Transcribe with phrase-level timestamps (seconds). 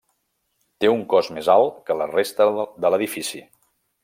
[0.85, 2.51] Té un cos més alt que la resta
[2.87, 3.45] de l'edifici.